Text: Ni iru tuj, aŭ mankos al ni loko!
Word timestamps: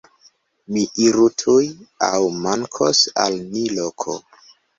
Ni 0.77 0.85
iru 1.07 1.25
tuj, 1.41 1.67
aŭ 2.07 2.23
mankos 2.47 3.03
al 3.27 3.39
ni 3.53 3.69
loko! 3.77 4.19